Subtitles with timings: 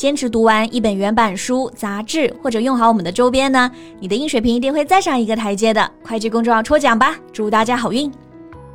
[0.00, 5.90] 坚持读完一本原版书、杂志，或者用好我们的周边呢，你的英水平一定会再上一个台阶的。
[6.02, 8.10] 快去公众号抽奖吧，祝大家好运！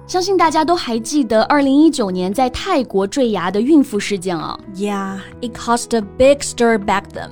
[0.06, 4.56] 相信大家都还记得二零一九年在泰国坠崖的孕妇事件哦。
[4.76, 7.30] Yeah, it caused a big stir back then.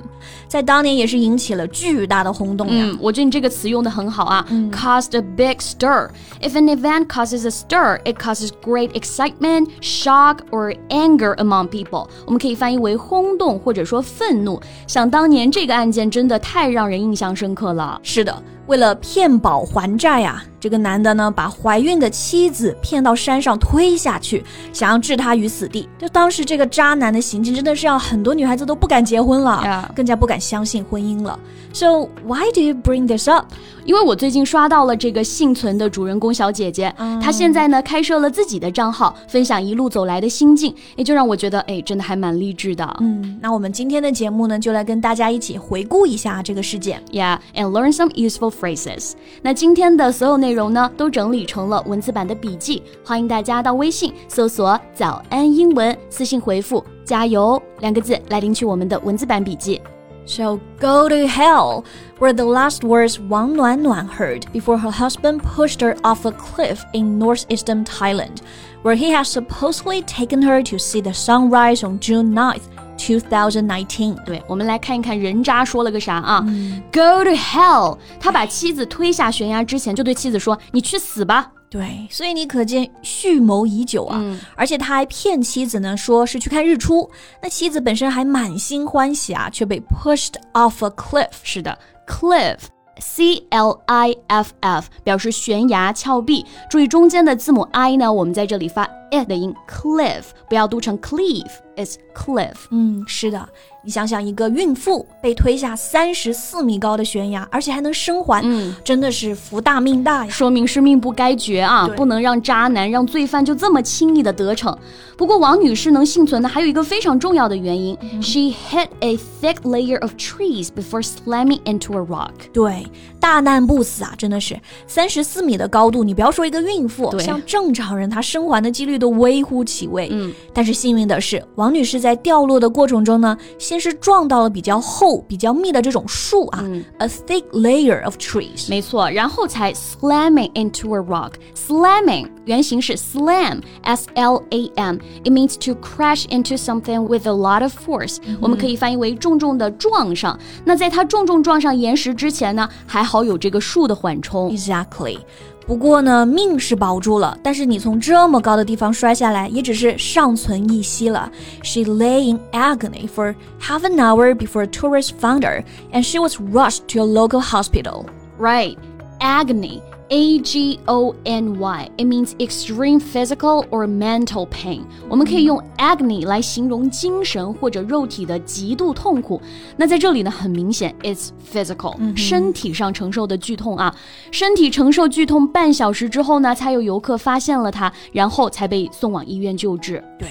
[0.48, 2.86] 在当年也是引起了巨大的轰动呀。
[2.86, 6.08] 嗯，我觉得你这个词用的很好啊、嗯、，caused a big stir.
[6.40, 12.08] If an event causes a stir, it causes great excitement, shock or anger among people.
[12.24, 14.58] 我们可以翻译为轰动或者说愤怒。
[14.86, 18.00] 想当年这个案件真的太让人印象深刻了。
[18.02, 18.42] 是的。
[18.66, 25.86] 为了骗保还债呀、啊，这个男的呢，把怀孕的妻子骗到山上推下去，想要置她于死地。
[25.98, 29.94] 就当时这个渣男的行径，真的是让很多女孩子都不敢结婚了，yeah.
[29.94, 31.38] 更加不敢相信婚姻了。
[31.72, 33.46] So why do you bring this up？
[33.84, 42.96] 因为我最近刷到了这个幸存的主人公小姐姐，嗯、她现在呢开设了自己的账号，分享一路走来的心境，也就让我觉得，哎，真的还蛮励志的。
[43.00, 47.02] 嗯，那我们今天的节目呢，就来跟大家一起回顾一下这个事件。
[47.12, 49.12] Yeah，and learn some useful phrases。
[49.42, 59.81] 那今天的所有内容呢，都整理成了文字版的笔记，欢迎大家到微信搜索“早安英文”，私信回复“加油”两个字来领取我们的文字版笔记。
[60.29, 61.83] So go to hell
[62.19, 66.83] were the last words Wang Nuan heard before her husband pushed her off a cliff
[66.93, 68.41] in northeastern Thailand,
[68.83, 72.69] where he had supposedly taken her to see the sunrise on June 9th.
[72.98, 77.98] 2019，对，我们来看一看人渣说了个啥啊、嗯、？Go to hell！
[78.18, 84.16] 他把妻子推下悬崖之前，就对妻子说：“你去死吧。”对，所以你可见蓄谋已久啊！
[84.20, 87.10] 嗯、而且他还骗妻子呢，说是去看日出。
[87.42, 91.30] 那妻子本身还满心欢喜啊，却被 pushed off a cliff。
[91.42, 91.76] 是的
[92.06, 92.58] ，cliff。
[93.00, 98.88] C L I F F 表示悬崖峭壁，注意中间的字母 I 呢，我们在这里发
[99.22, 102.54] 的音，cliff 不要读成 cleave，is cliff。
[102.70, 103.46] 嗯，是的，
[103.84, 110.30] 你想想，一个孕妇被推下三十四米高的悬崖，而且还能生还，嗯，真的是福大命大呀！
[110.30, 114.74] 说明是命不该绝啊，不能让渣男、让罪犯就这么轻易的得逞。
[115.16, 122.32] 不过王女士能幸存的，还有一个非常重要的原因、嗯、，she hit a thick layer of trees before slamming into a rock。
[122.52, 122.84] 对，
[123.20, 124.58] 大难不死啊，真的是
[124.88, 130.08] 三十四米的高度，你不要说一个孕妇，像正常人她生还的几率都微乎其微。
[130.10, 138.70] 嗯，但是幸运的是，王女士在掉落的过程中呢，先是撞到了比较厚、比较密的这种树啊、嗯、，a thick layer of trees。
[138.70, 141.32] 没错，然后才 slamming into a rock。
[141.54, 144.96] slamming 原型是 slam，s l a m。
[145.22, 148.38] It means to crash into something with a lot of force、嗯。
[148.40, 150.38] 我们可以翻译为重重的撞上。
[150.64, 154.50] 那在它重重撞上岩石之前呢，还好有这个树的缓冲。
[154.50, 155.18] Exactly。
[155.65, 161.31] 不过呢，命是保住了，但是你从这么高的地方摔下来，也只是尚存一息了。
[161.61, 166.87] She lay in agony for half an hour before tourists found her, and she was rushed
[166.87, 168.05] to a local hospital.
[168.39, 168.77] Right,
[169.19, 169.81] agony.
[170.10, 171.90] A G O N Y.
[171.96, 174.82] It means extreme physical or mental pain.
[175.08, 179.40] 我们可以用 agony 来形容精神或者肉体的极度痛苦。
[179.76, 183.94] 那在这里呢，很明显，it's physical，、嗯、身体上承受的剧痛啊。
[184.30, 190.02] 身体承受剧痛半小时之后呢，才有游客发现了他，然后才被送往医院救治。
[190.18, 190.28] 对。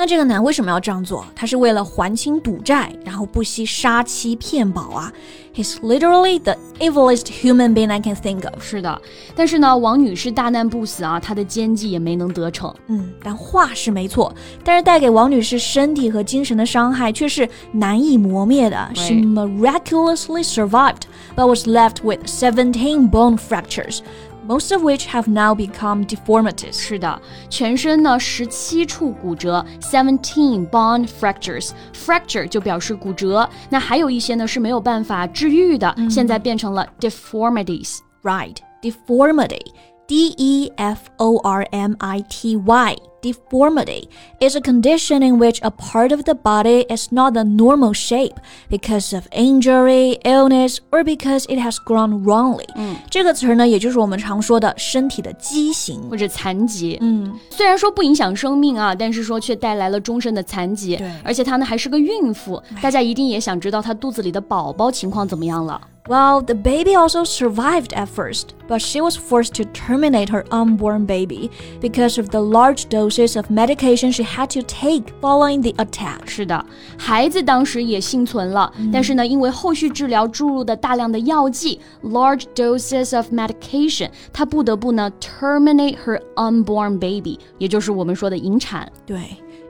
[0.00, 1.26] 那这个男为什么要这样做？
[1.34, 5.12] 他是为了还清赌债，然后不惜杀妻骗保啊
[5.52, 8.62] ！He's literally the evilest human being I can think of。
[8.62, 9.02] 是的，
[9.34, 12.72] 但是呢，王女士大难不死啊，她的奸计也没能得逞。
[12.86, 14.32] 嗯，但话是没错，
[14.62, 18.88] 但是带给王女士身体和精神的伤害却是难以磨灭的。
[18.94, 23.98] She miraculously survived, but was left with seventeen bone fractures.
[24.47, 26.73] most of which have now become deformities.
[26.73, 37.99] 是的，全身呢十七处骨折，seventeen bone fractures。fracture 就表示骨折，那还有一些呢是没有办法治愈的，现在变成了 deformities。
[38.21, 39.65] Right, deformity.
[40.07, 42.95] D E F O R M I T Y.
[43.23, 44.09] Deformity
[44.41, 48.33] is a condition in which a part of the body is not the normal shape
[48.69, 52.65] because of injury, illness, or because it has grown wrongly.
[52.75, 56.97] 嗯，这个词儿呢，也就是我们常说的身体的畸形或者残疾。
[56.99, 60.97] 嗯，虽然说不影响生命啊，但是说却带来了终身的残疾。
[60.97, 65.79] 对而且她呢还是个孕妇，大家一定也想知道她肚子里的宝宝情况怎么样了。
[66.07, 71.05] Well, the baby also survived at first, but she was forced to terminate her unborn
[71.05, 71.49] baby
[71.79, 76.27] because of the large doses of medication she had to take following the attack.
[76.27, 76.65] 是的，
[76.97, 88.91] 孩子当时也幸存了，但是呢，因为后续治疗注入的大量的药剂 （large doses of medication），她不得不呢 terminate her unborn baby，也就是我们说的引产。
[89.05, 89.21] 对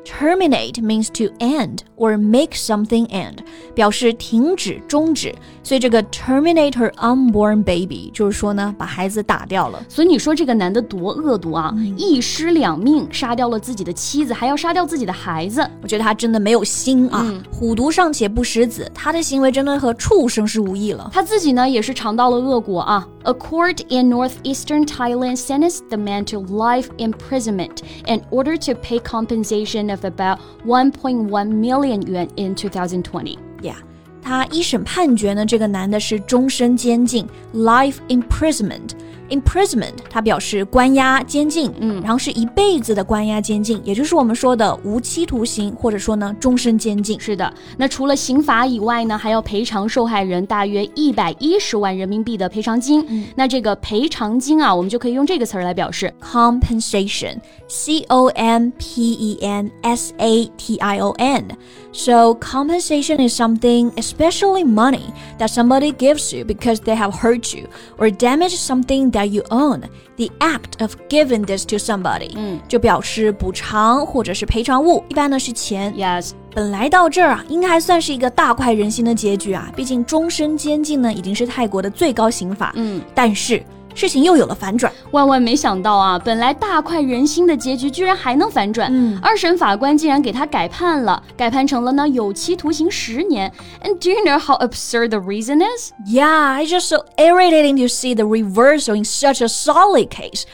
[0.08, 3.38] ，terminate means to end or make something end，
[3.74, 5.34] 表示停止、终止。
[5.62, 9.84] 所以这个 terminate her unborn baby 就是说呢，把孩子打掉了。
[9.88, 11.74] 所以你说这个男的多恶毒啊！
[11.96, 15.68] 一尸两命，杀掉了自己的妻子，还要杀掉自己的孩子。
[15.82, 17.30] 我觉得他真的没有心啊！
[17.52, 21.10] 虎毒尚且不食子，他的行为真的和畜生是无异了。
[21.12, 23.06] 他自己呢也是尝到了恶果啊。
[23.27, 29.89] A court in northeastern Thailand sentenced the man to life imprisonment in order to pay compensation
[29.89, 33.37] of about 1.1 million yuan in 2020.
[33.61, 33.75] 呀
[34.21, 38.91] 他一审判决呢，这个男的是终身监禁 （life imprisonment）。
[39.29, 47.19] imprisonment 它表示关押、监禁，嗯，然后是一辈子的关押、监禁，也就是我们说的无期徒刑，或者说呢终身监禁。
[47.19, 53.25] 是的，那除了刑罚以外呢，还要赔偿受害人大约一百一十万人民币的赔偿金。
[53.35, 56.13] 那这个赔偿金啊，我们就可以用这个词儿来表示。
[56.33, 57.37] compensation,
[57.67, 61.45] C O M P E N S A T I O N.
[61.91, 67.67] So, compensation is something, especially money, that somebody gives you because they have hurt you
[67.97, 69.82] or damaged something that you own.
[70.16, 75.94] The act of giving this to somebody，嗯，就表示补偿或者是赔偿物，一般呢是钱。
[75.94, 82.72] Yes，本来到这儿啊，应该还算是一个大快人心的结局啊，毕竟终身监禁呢已经是泰国的最高刑罚。
[82.74, 83.62] 嗯，但是
[83.98, 84.92] 事情又有了反转。
[85.10, 88.88] 万万没想到啊，本来大快人心的结局居然还能反转。
[88.92, 93.52] 嗯二审法官竟然给他改判了，改判成了呢有期徒刑十年。
[93.82, 95.92] And do you know how absurd the reason is?
[96.06, 100.44] Yeah, it's just so irritating to see the reversal in such a solid case.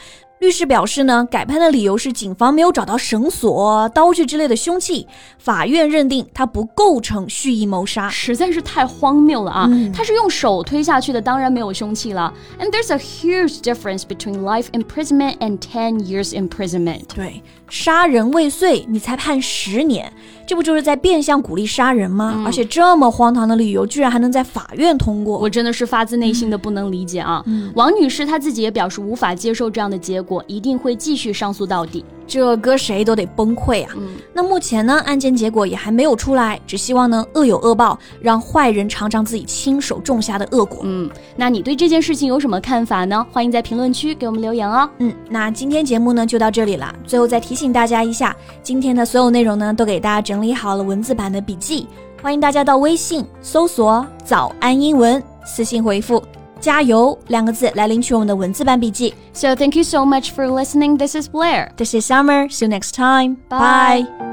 [0.45, 5.07] 律师表示呢，改判的理由是警方没有找到绳索、刀具之类的凶器，
[5.39, 8.07] 法院认定他不构成蓄意谋杀。
[8.07, 9.67] 实在是太荒谬了啊！
[9.91, 12.31] 他是用手推下去的，当然没有凶器了。
[12.59, 17.05] And there's a huge difference between life imprisonment and ten years imprisonment.
[17.15, 20.13] 对，杀人未遂，你才判十年，
[20.47, 22.43] 这不就是在变相鼓励杀人吗？
[22.45, 25.37] 而且这么荒唐的理由，居然还能在法院通过。
[25.37, 27.43] 我真的是发自内心的不能理解啊！
[27.75, 32.05] 王女士她自己也表示无法接受这样的结果，一定会继续上诉到底。
[32.27, 33.91] 这搁谁都得崩溃啊！
[34.33, 40.79] 那目前呢，案件结果也还没有出来，只希望呢恶有恶报，让坏人尝尝自己亲手种下的恶果。
[40.83, 43.25] 嗯，那你对这件事情有什么看法呢？
[43.31, 44.89] 欢迎在评论区给我们留言哦。
[44.99, 46.93] 嗯，那今天节目呢就到这里了。
[47.05, 51.87] 最后再提醒大家一下，今天的所有内容呢都给大家整理好了文字版的笔记，
[52.21, 56.21] 欢迎大家到微信搜索“早安英文”，私信回复
[56.60, 59.14] “加油”两个字来领取我们的文字版笔记。
[59.32, 60.96] So thank you so much for listening.
[60.96, 61.70] This is Blair.
[61.76, 62.48] This is Summer.
[62.48, 63.36] See you next time.
[63.48, 64.02] Bye.
[64.02, 64.30] Bye.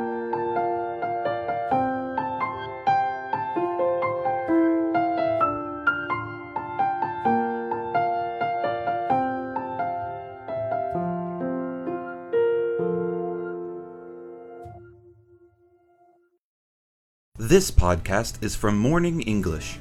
[17.50, 19.78] This podcast is from Morning English.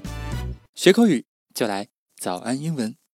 [0.77, 1.89] 学口语就来
[2.22, 3.01] 早安英文。